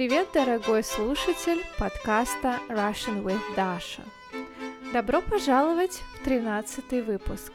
[0.00, 4.02] Привет, дорогой слушатель подкаста Russian with Dasha.
[4.94, 7.52] Добро пожаловать в 13 выпуск.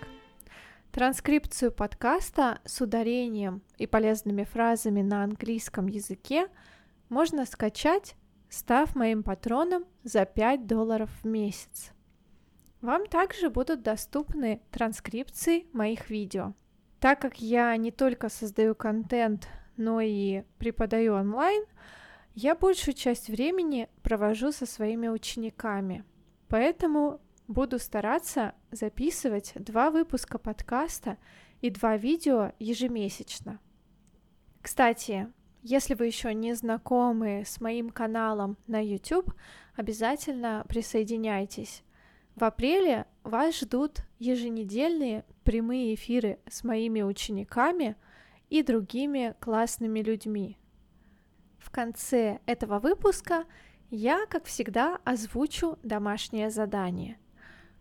[0.91, 6.47] Транскрипцию подкаста с ударением и полезными фразами на английском языке
[7.09, 8.15] можно скачать,
[8.47, 11.93] став моим патроном за 5 долларов в месяц.
[12.79, 16.53] Вам также будут доступны транскрипции моих видео.
[16.99, 21.65] Так как я не только создаю контент, но и преподаю онлайн–
[22.35, 26.03] я большую часть времени провожу со своими учениками,
[26.49, 31.17] поэтому буду стараться записывать два выпуска подкаста
[31.61, 33.59] и два видео ежемесячно.
[34.61, 35.31] Кстати,
[35.63, 39.33] если вы еще не знакомы с моим каналом на YouTube,
[39.75, 41.83] обязательно присоединяйтесь.
[42.35, 47.95] В апреле вас ждут еженедельные прямые эфиры с моими учениками
[48.49, 50.57] и другими классными людьми,
[51.65, 53.45] в конце этого выпуска
[53.89, 57.17] я, как всегда, озвучу домашнее задание.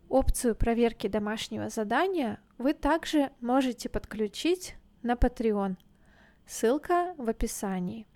[0.09, 5.75] Опцию проверки домашнего задания вы также можете подключить на Patreon.
[6.47, 8.07] Ссылка в описании.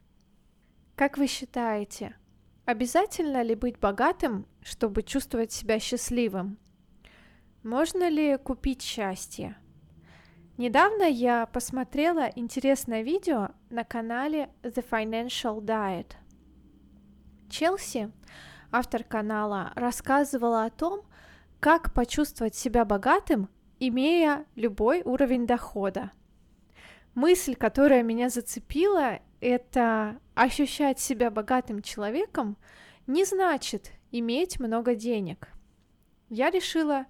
[0.96, 2.16] Как вы считаете,
[2.66, 6.58] обязательно ли быть богатым, чтобы чувствовать себя счастливым?
[7.62, 9.56] Можно ли купить счастье?
[10.60, 16.18] Недавно я посмотрела интересное видео на канале The Financial Diet.
[17.50, 18.12] Челси,
[18.70, 21.04] автор канала, рассказывала о том,
[21.62, 23.48] как почувствовать себя богатым,
[23.80, 26.12] имея любой уровень дохода.
[27.16, 32.58] Мысль, которая меня зацепила, это ощущать себя богатым человеком
[33.08, 35.54] не значит иметь много денег.
[36.28, 37.06] Я решила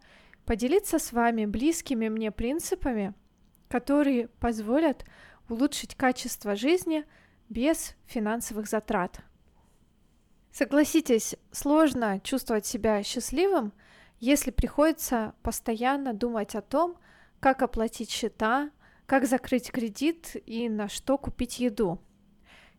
[0.45, 3.15] поделиться с вами близкими мне принципами–
[3.69, 5.05] которые позволят
[5.47, 7.05] улучшить качество жизни
[7.47, 9.21] без финансовых затрат.
[10.51, 13.71] Согласитесь, сложно чувствовать себя счастливым,
[14.19, 16.97] если приходится постоянно думать о том,
[17.39, 18.71] как оплатить счета,
[19.05, 22.01] как закрыть кредит и на что купить еду.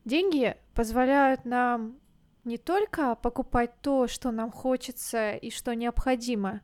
[0.04, 1.98] Деньги позволяют нам
[2.44, 6.62] не только покупать то, что нам хочется и что необходимо,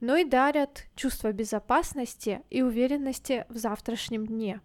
[0.00, 4.60] но и дарят чувство безопасности и уверенности в завтрашнем дне.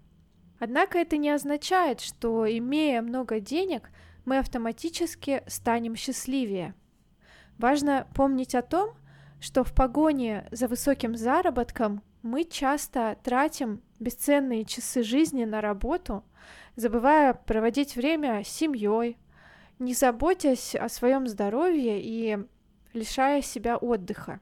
[0.60, 3.92] Однако это не означает, что, имея много денег,
[4.24, 6.74] мы автоматически станем счастливее.
[7.58, 8.96] Важно помнить о том,
[9.40, 16.24] что в погоне за высоким заработком мы часто тратим бесценные часы жизни на работу,
[16.76, 19.18] забывая проводить время с семьей,
[19.78, 22.40] не заботясь о своем здоровье и
[22.94, 24.40] лишая себя отдыха.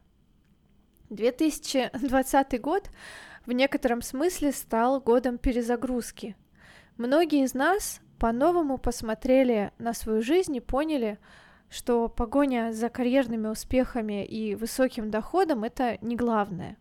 [1.09, 2.89] 2020 год
[3.45, 6.35] в некотором смысле стал годом перезагрузки.
[6.97, 11.19] Многие из нас по-новому посмотрели на свою жизнь и поняли,
[11.69, 16.77] что погоня за карьерными успехами и высоким доходом это не главное.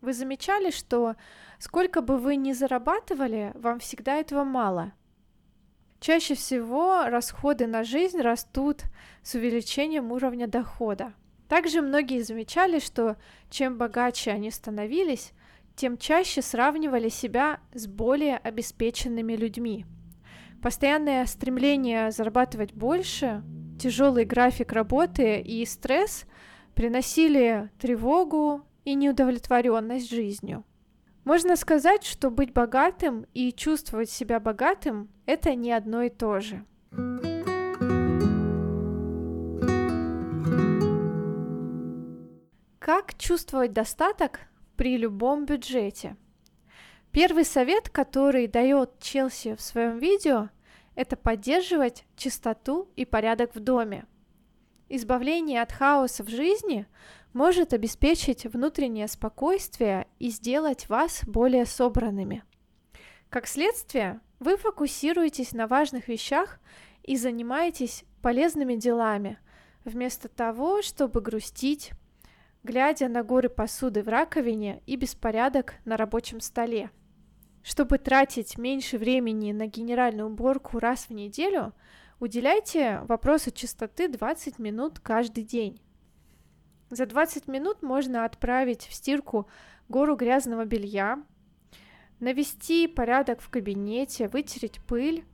[0.00, 1.16] Вы замечали, что
[1.58, 4.92] сколько бы вы ни зарабатывали, вам всегда этого мало.
[6.00, 8.82] Чаще всего расходы на жизнь растут
[9.22, 11.12] с увеличением уровня дохода.
[11.48, 13.16] Также многие замечали, что
[13.50, 15.32] чем богаче они становились,
[15.76, 19.86] тем чаще сравнивали себя с более обеспеченными людьми.
[20.62, 23.42] Постоянное стремление зарабатывать больше,
[23.80, 26.24] тяжелый график работы и стресс
[26.74, 30.64] приносили тревогу и неудовлетворенность жизнью.
[31.24, 36.64] Можно сказать, что быть богатым и чувствовать себя богатым– это не одно и то же.
[42.88, 44.40] Как чувствовать достаток
[44.78, 46.16] при любом бюджете?
[47.12, 50.48] Первый совет, который дает Челси в своем видео,
[50.94, 54.06] это поддерживать чистоту и порядок в доме.
[54.88, 56.86] Избавление от хаоса в жизни
[57.34, 62.42] может обеспечить внутреннее спокойствие и сделать вас более собранными.
[63.28, 66.58] Как следствие, вы фокусируетесь на важных вещах
[67.02, 69.38] и занимаетесь полезными делами,
[69.84, 71.92] вместо того, чтобы грустить,
[72.68, 76.90] глядя на горы посуды в раковине и беспорядок на рабочем столе.
[77.62, 81.72] Чтобы тратить меньше времени на генеральную уборку раз в неделю,
[82.20, 85.80] уделяйте вопросу чистоты 20 минут каждый день.
[86.90, 89.48] За 20 минут можно отправить в стирку
[89.88, 91.22] гору грязного белья,
[92.20, 95.24] навести порядок в кабинете, вытереть пыль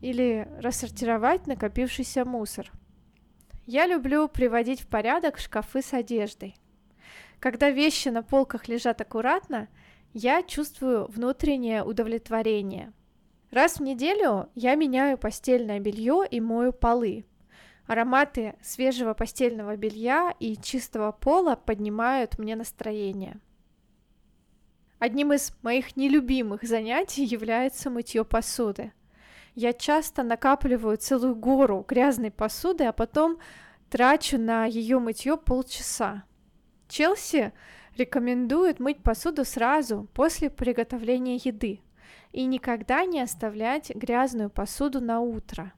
[0.00, 2.72] или рассортировать накопившийся мусор.
[3.66, 6.56] Я люблю приводить в порядок шкафы с одеждой.
[7.42, 9.66] Когда вещи на полках лежат аккуратно,
[10.12, 12.92] я чувствую внутреннее удовлетворение.
[13.50, 17.26] Раз в неделю я меняю постельное белье и мою полы.
[17.88, 23.40] Ароматы свежего постельного белья и чистого пола поднимают мне настроение.
[25.00, 28.92] Одним из моих нелюбимых занятий является мытье посуды.
[29.56, 33.38] Я часто накапливаю целую гору грязной посуды, а потом
[33.90, 36.22] трачу на ее мытье полчаса.
[36.92, 37.52] Челси
[37.96, 41.80] рекомендует мыть посуду сразу после приготовления еды
[42.32, 45.72] и никогда не оставлять грязную посуду на утро.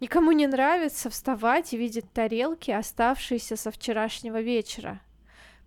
[0.00, 5.00] Никому не нравится вставать и видеть тарелки, оставшиеся со вчерашнего вечера–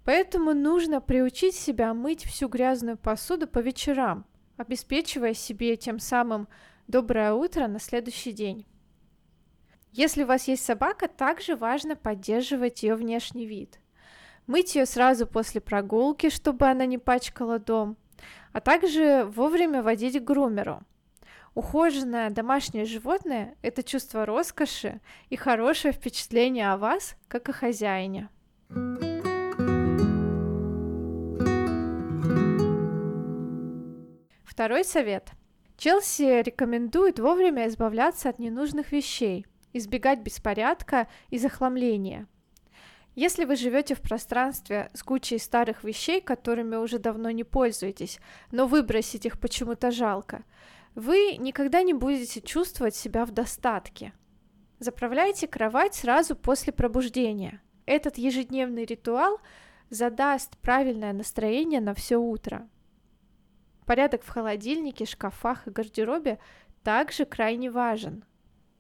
[0.06, 4.26] Поэтому нужно приучить себя мыть всю грязную посуду по вечерам,
[4.56, 6.48] обеспечивая себе тем самым
[6.88, 8.68] доброе утро на следующий день.
[9.92, 13.80] Если у вас есть собака, также важно поддерживать ее внешний вид.
[14.48, 17.98] Мыть ее сразу после прогулки, чтобы она не пачкала дом,
[18.54, 20.82] а также вовремя водить к грумеру.
[21.56, 25.00] Ухоженное домашнее животное– это чувство роскоши
[25.30, 28.30] и хорошее впечатление о вас, как о хозяине.
[34.44, 35.32] Второй совет.
[35.78, 42.28] Челси рекомендует вовремя избавляться от ненужных вещей, избегать беспорядка и захламления.
[43.16, 48.20] Если вы живете в пространстве с кучей старых вещей, которыми уже давно не пользуетесь,
[48.52, 50.44] но выбросить их почему-то жалко,
[50.96, 54.14] вы никогда не будете чувствовать себя в достатке.
[54.80, 57.62] Заправляйте кровать сразу после пробуждения.
[57.86, 59.40] Этот ежедневный ритуал
[59.90, 62.68] задаст правильное настроение на все утро.
[63.86, 66.40] Порядок в холодильнике, шкафах и гардеробе
[66.84, 68.26] также крайне важен.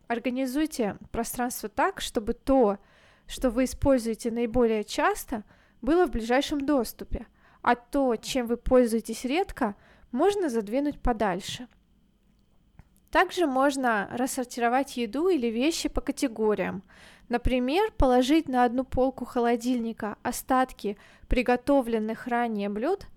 [0.07, 2.79] Организуйте пространство так, чтобы то,
[3.27, 5.43] что вы используете наиболее часто,
[5.81, 7.27] было в ближайшем доступе,
[7.61, 9.75] а то, чем вы пользуетесь редко,
[10.11, 11.67] можно задвинуть подальше.
[13.11, 16.83] Также можно рассортировать еду или вещи по категориям.
[17.29, 20.97] Например, положить на одну полку холодильника остатки
[21.27, 23.07] приготовленных ранее блюд,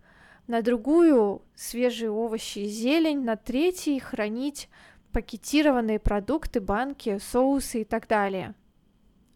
[0.46, 4.68] на другую свежие овощи и зелень, на третий хранить
[5.12, 8.54] пакетированные продукты, банки, соусы и так далее.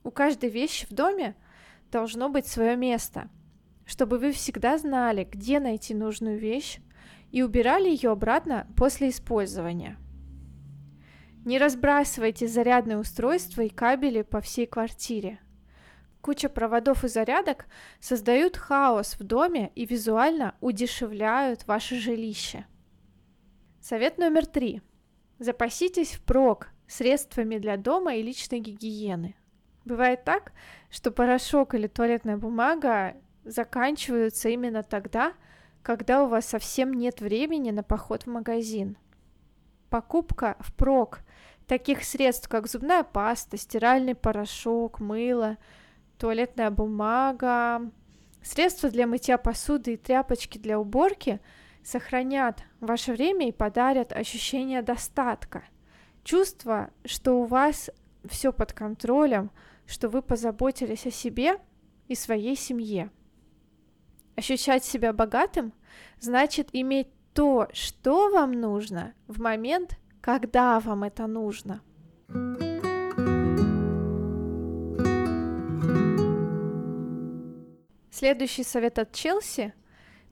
[0.05, 1.35] У каждой вещи в доме
[1.91, 3.31] должно быть свое место,
[3.85, 6.79] чтобы вы всегда знали, где найти нужную вещь
[7.31, 9.97] и убирали ее обратно после использования.
[11.45, 15.41] Не разбрасывайте зарядные устройства и кабели по всей квартире–
[16.23, 17.67] Куча проводов и зарядок
[17.99, 22.65] создают хаос в доме и визуально удешевляют ваше жилище.
[23.81, 24.83] Совет номер три.
[25.41, 29.35] Запаситесь впрок средствами для дома и личной гигиены.
[29.85, 30.53] Бывает так,
[30.91, 35.33] что порошок или туалетная бумага заканчиваются именно тогда,
[35.83, 38.97] когда у вас совсем нет времени на поход в магазин.
[39.91, 41.21] Покупка впрок
[41.67, 45.59] таких средств, как зубная паста, стиральный порошок, мыло–
[46.23, 47.91] туалетная бумага,
[48.45, 51.41] средства для мытья посуды и тряпочки для уборки
[51.83, 55.65] сохранят ваше время и подарят ощущение достатка.
[56.23, 57.91] Чувство, что у вас
[58.29, 59.51] все под контролем,
[59.93, 61.59] что вы позаботились о себе
[62.09, 63.11] и своей семье.
[64.37, 65.75] Ощущать себя богатым
[66.19, 71.83] значит иметь то, что вам нужно в момент, когда вам это нужно.
[78.11, 79.75] Следующий совет от Челси.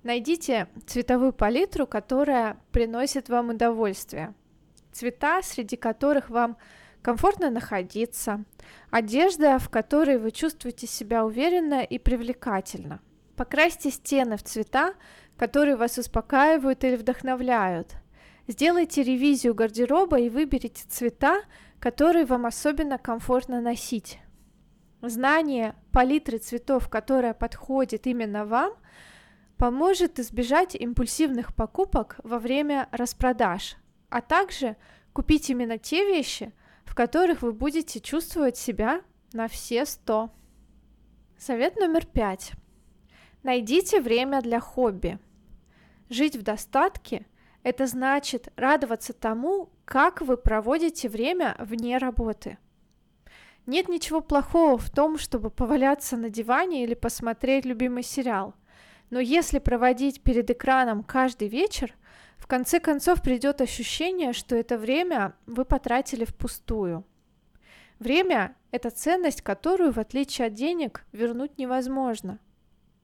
[0.03, 4.35] Найдите цветовую палитру, которая приносит вам удовольствие.
[4.93, 6.57] Цвета, среди которых вам
[7.03, 8.45] комфортно находиться,
[8.91, 13.01] одежда, в которой вы чувствуете себя уверенно и привлекательно.
[13.37, 14.95] Покрасьте стены в цвета,
[15.37, 17.95] которые вас успокаивают или вдохновляют.
[18.47, 21.43] Сделайте ревизию гардероба и выберите цвета,
[21.79, 24.19] которые вам особенно комфортно носить.
[25.03, 28.75] Знание палитры цветов, которая подходит именно вам,
[29.57, 33.77] поможет избежать импульсивных покупок во время распродаж,
[34.11, 34.77] а также
[35.13, 36.53] купить именно те вещи,
[36.91, 40.33] в которых вы будете чувствовать себя на все сто.
[41.39, 42.51] Совет номер пять.
[43.45, 45.21] Найдите время для хобби.
[46.09, 47.27] Жить в достатке–
[47.63, 52.59] это значит радоваться тому, как вы проводите время вне работы–
[53.67, 58.55] нет ничего плохого в том, чтобы поваляться на диване или посмотреть любимый сериал.
[59.11, 61.95] Но если проводить перед экраном каждый вечер,
[62.51, 67.05] конце концов придет ощущение, что это время вы потратили впустую.
[68.01, 72.41] Время– это ценность, которую, в отличие от денег, вернуть невозможно.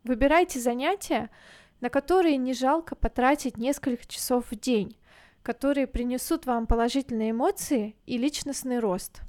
[0.02, 1.30] Выбирайте занятия,
[1.80, 4.98] на которые не жалко потратить несколько часов в день,
[5.44, 9.20] которые принесут вам положительные эмоции и личностный рост.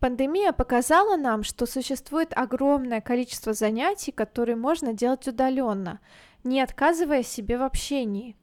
[0.00, 6.00] Пандемия показала нам, что существует огромное количество занятий, которые можно делать удаленно,
[6.44, 8.36] не отказывая себе в общении.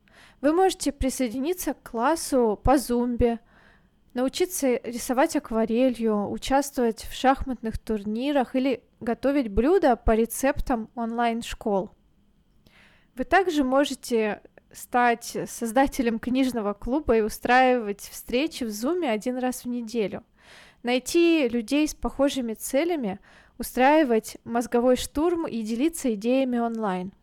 [0.44, 3.40] Вы можете присоединиться к классу по зумбе,
[4.14, 11.92] научиться рисовать акварелью, участвовать в шахматных турнирах или готовить блюда по рецептам онлайн-школ.
[13.16, 14.42] Вы также можете
[14.74, 20.26] стать создателем книжного клуба и устраивать встречи в Zoom один раз в неделю.
[20.84, 23.22] Найти людей с похожими целями,
[23.58, 27.14] устраивать мозговой штурм и делиться идеями онлайн.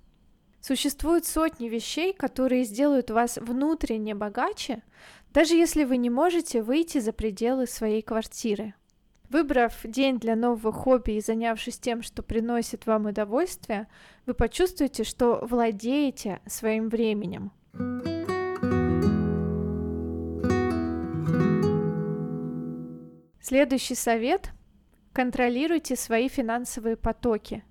[0.61, 4.83] Существуют сотни вещей, которые сделают вас внутренне богаче,
[5.33, 8.75] даже если вы не можете выйти за пределы своей квартиры.
[9.31, 13.87] Выбрав день для нового хобби и занявшись тем, что приносит вам удовольствие,
[14.27, 17.53] вы почувствуете, что владеете своим временем.
[23.41, 24.51] Следующий совет–
[25.13, 27.65] контролируйте свои финансовые потоки.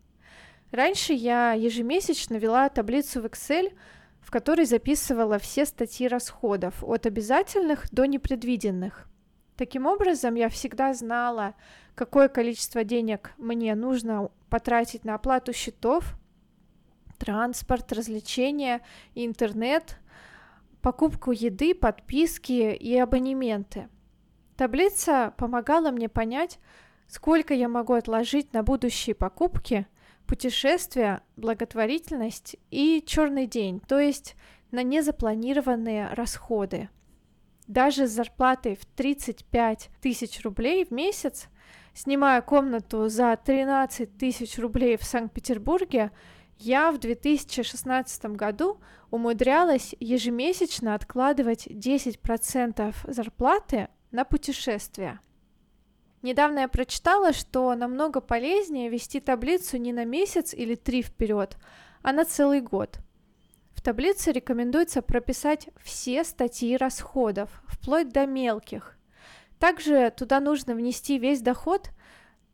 [0.71, 3.73] Раньше я ежемесячно вела таблицу в Excel,
[4.21, 9.09] в которой записывала все статьи расходов, от обязательных до непредвиденных.
[9.55, 11.55] Таким образом, я всегда знала,
[11.95, 16.15] какое количество денег мне нужно потратить на оплату счетов,
[17.17, 18.81] транспорт, развлечения,
[19.15, 19.97] интернет,
[20.81, 23.89] покупку еды, подписки и абонементы.
[24.55, 26.59] Таблица помогала мне понять,
[27.07, 29.87] сколько я могу отложить на будущие покупки,
[30.29, 34.35] путешествия, благотворительность и черный день, то есть
[34.71, 36.89] на незапланированные расходы–
[37.69, 41.49] даже с зарплатой в 35 тысяч рублей в месяц,
[41.93, 46.11] снимая комнату за 13 тысяч рублей в Санкт-Петербурге,
[46.57, 48.79] я в 2016 году
[49.11, 55.19] умудрялась ежемесячно откладывать 10% зарплаты на путешествия.
[56.21, 61.57] Недавно я прочитала, что намного полезнее вести таблицу не на месяц или три вперед,
[62.01, 62.99] а на целый год–
[63.79, 68.97] в таблице рекомендуется прописать все статьи расходов, вплоть до мелких.
[69.57, 71.91] Также туда нужно внести весь доход,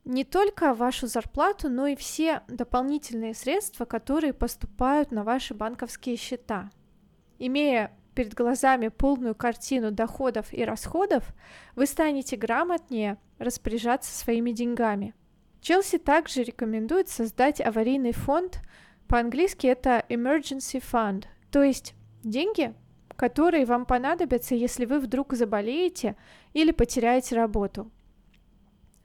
[0.03, 6.69] не только вашу зарплату, но и все дополнительные средства, которые поступают на ваши банковские счета.
[7.39, 11.23] Имея перед глазами полную картину доходов и расходов,
[11.75, 15.13] вы станете грамотнее распоряжаться своими деньгами.
[15.61, 18.59] Челси также рекомендует создать аварийный фонд–
[19.07, 22.73] по-английски это emergency fund, то есть деньги,
[23.15, 26.15] которые вам понадобятся, если вы вдруг заболеете
[26.53, 27.91] или потеряете работу.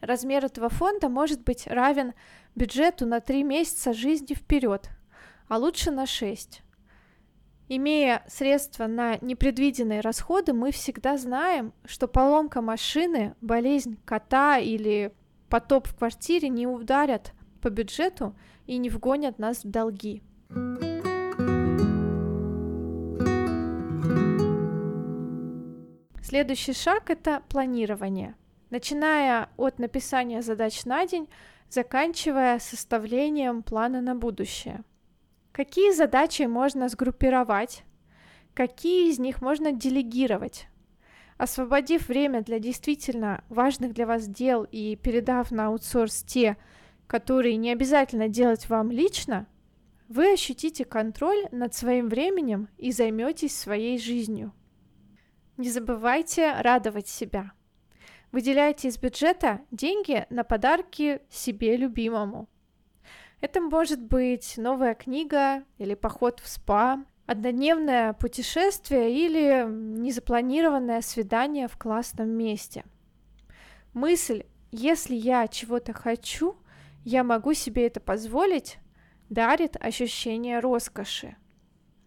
[0.01, 2.15] Размер этого фонда может быть равен
[2.55, 4.89] бюджету на 3 месяца жизни вперед,
[5.49, 6.63] а лучше на 6.
[7.73, 15.13] Имея средства на непредвиденные расходы, мы всегда знаем, что поломка машины, болезнь кота или
[15.49, 18.35] потоп в квартире не ударят по бюджету
[18.67, 20.21] и не вгонят нас в долги.
[26.25, 28.35] Следующий шаг– это планирование.
[28.71, 31.29] Начиная от написания задач на день,
[31.69, 34.83] заканчивая составлением плана на будущее.
[35.61, 37.85] Какие задачи можно сгруппировать?
[38.55, 40.69] Какие из них можно делегировать?
[41.37, 46.57] Освободив время для действительно важных для вас дел и передав на аутсорс те,
[47.07, 49.47] которые не обязательно делать вам лично,
[50.09, 54.55] вы ощутите контроль над своим временем и займетесь своей жизнью.
[55.59, 57.53] Не забывайте радовать себя.
[58.33, 62.49] Выделяйте из бюджета деньги на подарки себе любимому.
[63.41, 71.79] Это может быть новая книга или поход в спа, однодневное путешествие или незапланированное свидание в
[71.79, 72.85] классном месте.
[73.93, 76.57] Мысль «если я чего-то хочу»,
[77.05, 78.79] я могу себе это позволить,
[79.31, 81.37] дарит ощущение роскоши.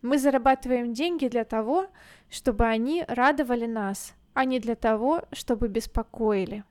[0.02, 1.88] Мы зарабатываем деньги для того,
[2.30, 6.64] чтобы они радовали нас, а не для того, чтобы беспокоили.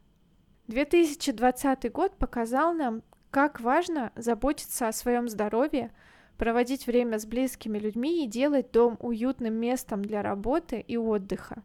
[0.68, 5.90] 2020 год показал нам, как важно заботиться о своем здоровье,
[6.38, 11.64] проводить время с близкими людьми и делать дом уютным местом для работы и отдыха.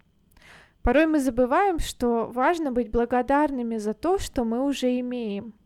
[0.82, 5.54] Порой мы забываем, что важно быть благодарными за то, что мы уже имеем–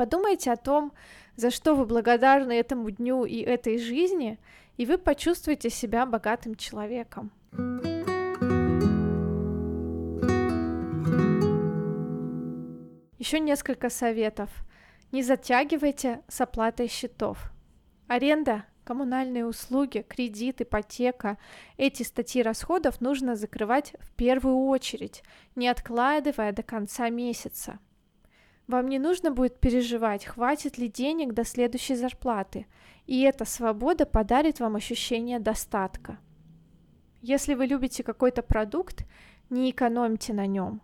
[0.00, 0.92] Подумайте о том,
[1.36, 4.38] за что вы благодарны этому дню и этой жизни,
[4.78, 7.30] и вы почувствуете себя богатым человеком.
[13.18, 14.48] Еще несколько советов.
[15.12, 17.52] Не затягивайте с оплатой счетов.
[18.06, 21.38] Аренда, коммунальные услуги, кредит, ипотека.
[21.76, 25.22] Эти статьи расходов нужно закрывать в первую очередь,
[25.56, 27.78] не откладывая до конца месяца.
[28.66, 32.66] Вам не нужно будет переживать, хватит ли денег до следующей зарплаты,
[33.06, 36.18] и эта свобода подарит вам ощущение достатка.
[37.20, 39.04] Если вы любите какой-то продукт,
[39.50, 40.80] не экономьте на нем.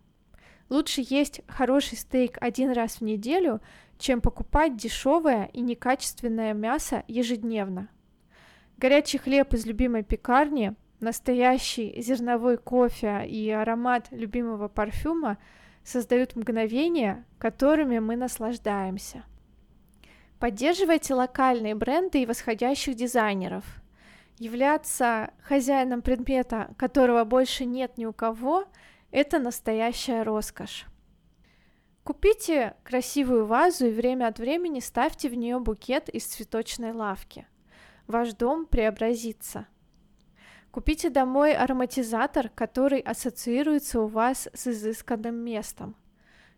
[0.69, 3.61] Лучше есть хороший стейк один раз в неделю,
[3.99, 7.89] чем покупать дешевое и некачественное мясо ежедневно.
[8.77, 15.39] Горячий хлеб из любимой пекарни, настоящий зерновой кофе и аромат любимого парфюма
[15.85, 19.23] создают мгновения, которыми мы наслаждаемся.
[20.39, 23.65] Поддерживайте локальные бренды и восходящих дизайнеров.
[24.39, 28.67] Являться хозяином предмета, которого больше нет ни у кого,
[29.11, 30.87] это настоящая роскошь.
[32.05, 37.47] Купите красивую вазу и время от времени ставьте в нее букет из цветочной лавки.
[38.07, 39.67] Ваш дом преобразится.
[40.71, 45.97] Купите домой ароматизатор, который ассоциируется у вас с изысканным местом.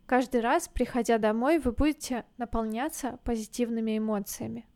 [0.07, 4.67] Каждый раз, приходя домой, вы будете наполняться позитивными эмоциями.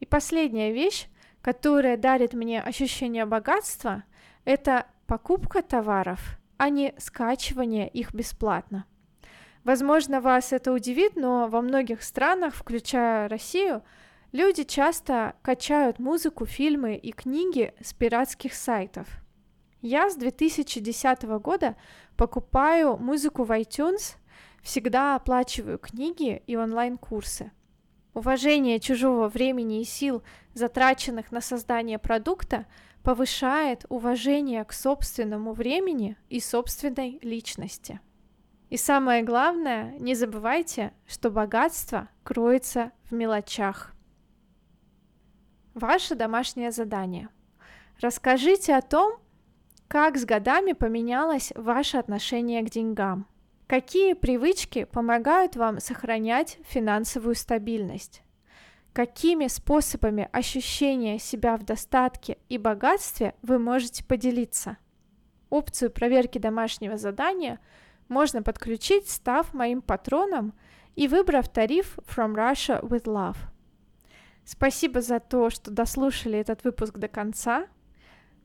[0.00, 1.08] И последняя вещь,
[1.42, 4.04] которая дарит мне ощущение богатства,
[4.44, 8.86] это покупка товаров, а не скачивание их бесплатно.
[9.64, 13.82] Возможно, вас это удивит, но во многих странах, включая Россию,
[14.30, 19.08] люди часто качают музыку, фильмы и книги с пиратских сайтов.
[19.82, 21.76] Я с 2010 года
[22.16, 24.16] покупаю музыку в iTunes,
[24.62, 27.50] всегда оплачиваю книги и онлайн-курсы.
[28.14, 30.22] Уважение чужого времени и сил,
[30.54, 32.66] затраченных на создание продукта,
[33.06, 38.00] повышает уважение к собственному времени и собственной личности.
[38.68, 43.94] И самое главное, не забывайте, что богатство кроется в мелочах.
[45.74, 47.28] Ваше домашнее задание.
[48.00, 49.20] Расскажите о том,
[49.86, 53.28] как с годами поменялось ваше отношение к деньгам.
[53.68, 58.24] Какие привычки помогают вам сохранять финансовую стабильность?
[58.96, 64.78] Какими способами ощущения себя в достатке и богатстве вы можете поделиться?
[65.50, 67.60] Опцию проверки домашнего задания–
[68.08, 70.54] можно подключить, став моим патроном
[70.94, 73.36] и выбрав тариф From Russia with Love.
[74.46, 77.66] Спасибо за то, что дослушали этот выпуск до конца.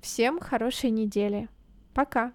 [0.02, 1.48] Всем хорошей недели.
[1.94, 2.34] Пока!